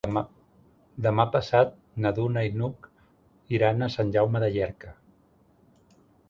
[1.05, 2.87] Demà passat na Duna i n'Hug
[3.59, 4.95] iran a Sant Jaume de Llierca.